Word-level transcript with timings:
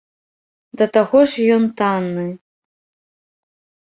Да 0.79 0.85
таго 0.95 1.19
ж 1.33 1.45
ён 1.55 1.63
танны. 1.81 2.23